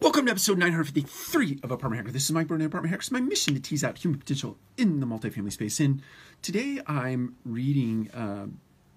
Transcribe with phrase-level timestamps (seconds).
[0.00, 2.12] Welcome to episode 953 of Apartment Hacker.
[2.12, 3.00] This is Mike Brewer, Apartment Hacker.
[3.00, 5.80] It's my mission to tease out human potential in the multifamily space.
[5.80, 6.02] And
[6.40, 8.46] today I'm reading uh,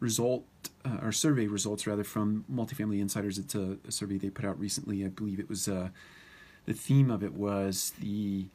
[0.00, 0.44] result
[0.84, 3.38] uh, or survey results rather from Multifamily Insiders.
[3.38, 5.04] It's a, a, survey they put out recently.
[5.04, 5.90] I believe it was uh,
[6.66, 8.46] the theme of it was the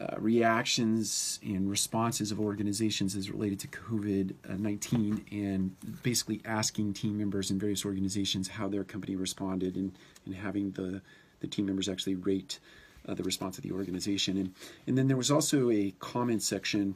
[0.00, 7.18] uh, reactions and responses of organizations as related to COVID 19 and basically asking team
[7.18, 9.92] members in various organizations how their company responded and,
[10.24, 11.02] and having the
[11.42, 12.58] the team members actually rate
[13.06, 14.36] uh, the response of the organization.
[14.38, 14.54] And,
[14.86, 16.94] and then there was also a comment section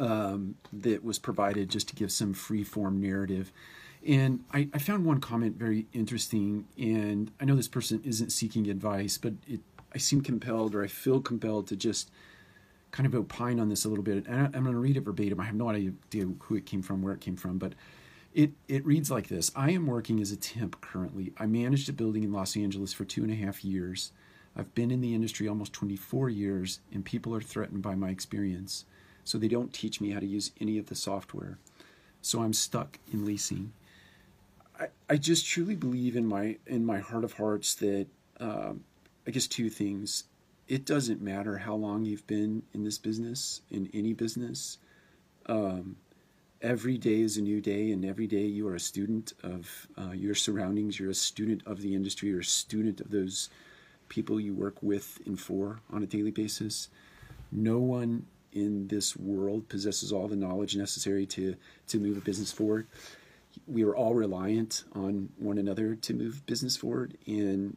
[0.00, 3.52] um, that was provided just to give some free form narrative.
[4.06, 6.66] And I, I, found one comment very interesting.
[6.78, 9.60] And I know this person isn't seeking advice, but it,
[9.92, 12.10] I seem compelled or I feel compelled to just
[12.92, 14.26] kind of opine on this a little bit.
[14.26, 15.40] And I, I'm going to read it verbatim.
[15.40, 15.92] I have no idea
[16.40, 17.74] who it came from, where it came from, but
[18.38, 21.32] it, it reads like this I am working as a temp currently.
[21.38, 24.12] I managed a building in Los Angeles for two and a half years.
[24.56, 28.84] I've been in the industry almost 24 years, and people are threatened by my experience.
[29.24, 31.58] So they don't teach me how to use any of the software.
[32.22, 33.72] So I'm stuck in leasing.
[34.78, 38.06] I, I just truly believe in my in my heart of hearts that
[38.38, 38.84] um,
[39.26, 40.24] I guess two things.
[40.68, 44.78] It doesn't matter how long you've been in this business, in any business.
[45.46, 45.96] Um,
[46.60, 50.12] every day is a new day, and every day you are a student of uh,
[50.12, 50.98] your surroundings.
[50.98, 52.30] You're a student of the industry.
[52.30, 53.50] You're a student of those
[54.08, 56.88] people you work with and for on a daily basis.
[57.52, 61.54] No one in this world possesses all the knowledge necessary to
[61.88, 62.86] to move a business forward.
[63.66, 67.76] We are all reliant on one another to move business forward, and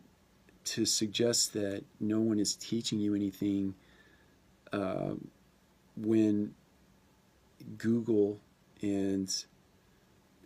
[0.63, 3.73] to suggest that no one is teaching you anything
[4.71, 5.13] uh,
[5.97, 6.53] when
[7.77, 8.39] Google
[8.81, 9.45] and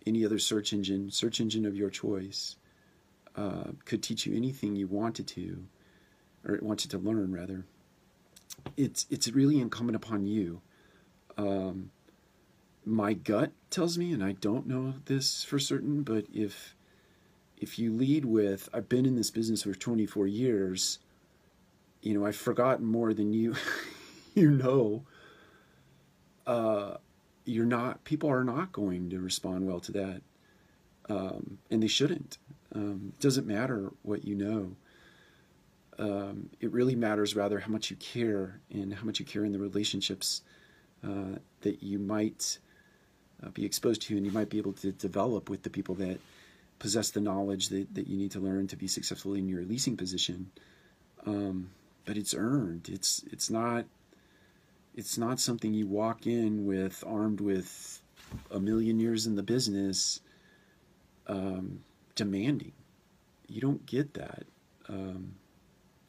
[0.05, 2.58] any other search engine, search engine of your choice,
[3.36, 5.66] uh, could teach you anything you wanted to,
[6.47, 7.66] or wanted to learn rather.
[8.78, 10.61] It's it's really incumbent upon you.
[11.38, 11.91] Um,
[12.85, 16.75] my gut tells me, and I don't know this for certain, but if
[17.57, 21.00] if you lead with "I've been in this business for 24 years,"
[22.02, 23.56] you know I've forgotten more than you
[24.35, 25.03] you know.
[26.46, 26.97] Uh,
[27.45, 30.22] you're not people are not going to respond well to that
[31.09, 32.38] um, and they shouldn't.
[32.73, 34.75] Um, it doesn't matter what you know.
[35.97, 39.53] Um, it really matters rather how much you care and how much you care in
[39.53, 40.41] the relationships
[41.03, 42.57] uh, that you might
[43.44, 46.19] uh, be exposed to and you might be able to develop with the people that
[46.79, 49.95] possess the knowledge that, that you need to learn to be successful in your leasing
[49.95, 50.51] position.
[51.25, 51.69] Um,
[52.03, 52.89] but it's earned.
[52.91, 53.85] It's it's not
[54.95, 58.01] it's not something you walk in with armed with
[58.50, 60.22] a million years in the business
[61.28, 61.81] um,
[62.16, 62.72] demanding.
[63.47, 64.44] You don't get that.
[64.88, 65.35] Um,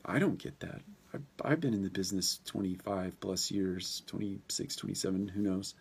[0.05, 0.81] I don't get that.
[1.13, 5.75] I've, I've been in the business 25 plus years, 26, 27, who knows.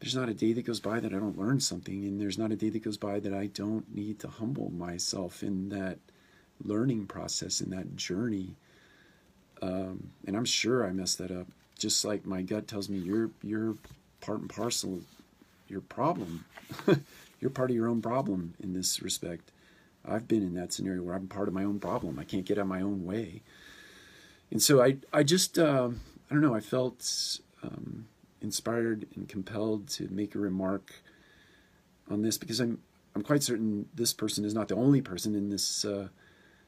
[0.00, 2.50] There's not a day that goes by that I don't learn something, and there's not
[2.50, 5.98] a day that goes by that I don't need to humble myself in that
[6.64, 8.56] learning process, in that journey.
[9.60, 11.46] Um, and I'm sure I messed that up
[11.80, 13.74] just like my gut tells me you're you're
[14.20, 15.00] part and parcel
[15.66, 16.44] your problem.
[17.40, 19.50] you're part of your own problem in this respect.
[20.04, 22.18] I've been in that scenario where I'm part of my own problem.
[22.18, 23.42] I can't get out of my own way,
[24.50, 25.90] and so I I just uh,
[26.30, 26.54] I don't know.
[26.54, 28.06] I felt um,
[28.40, 30.92] inspired and compelled to make a remark
[32.10, 32.78] on this because I'm
[33.14, 36.08] I'm quite certain this person is not the only person in this uh,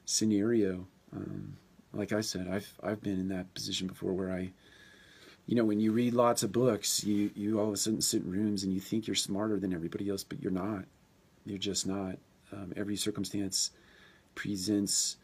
[0.05, 0.87] scenario.
[1.15, 1.56] Um,
[1.93, 4.53] like I said, I've I've been in that position before where I
[5.47, 8.22] you know, when you read lots of books, you, you all of a sudden sit
[8.22, 10.84] in rooms and you think you're smarter than everybody else, but you're not.
[11.44, 12.19] You're just not.
[12.53, 13.70] Um, every circumstance
[14.34, 15.16] presents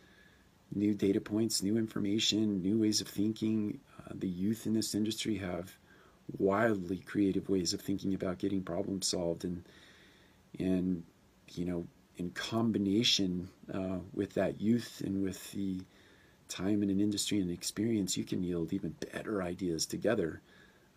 [0.74, 3.80] new data points, new information, new ways of thinking.
[4.00, 5.76] Uh, the youth in this industry have
[6.38, 9.64] wildly creative ways of thinking about getting problems solved, and
[10.58, 11.04] and
[11.52, 11.86] you know,
[12.16, 15.80] in combination uh, with that youth and with the
[16.48, 20.41] time in an industry and experience, you can yield even better ideas together.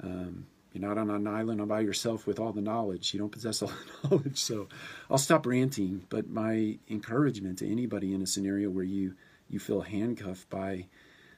[0.02, 3.14] Um, you're not on an island by yourself with all the knowledge.
[3.14, 3.72] You don't possess all
[4.02, 4.38] the knowledge.
[4.42, 4.68] So
[5.10, 6.06] I'll stop ranting.
[6.10, 9.16] But my encouragement to anybody in a scenario where you,
[9.50, 10.88] you feel handcuffed by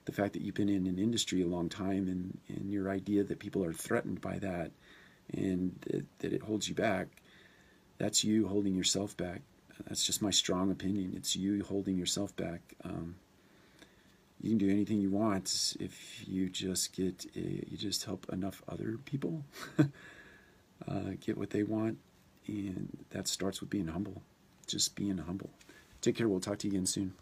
[0.05, 3.23] the fact that you've been in an industry a long time and, and your idea
[3.23, 4.71] that people are threatened by that
[5.33, 7.07] and that, that it holds you back,
[7.97, 9.41] that's you holding yourself back.
[9.87, 11.13] That's just my strong opinion.
[11.15, 12.61] It's you holding yourself back.
[12.83, 13.15] Um,
[14.43, 18.61] you can do anything you want if you just get a, you just help enough
[18.67, 19.45] other people
[19.79, 21.97] uh, get what they want.
[22.45, 24.21] And that starts with being humble.
[24.67, 25.49] Just being humble.
[26.01, 26.27] Take care.
[26.27, 27.13] We'll talk to you again soon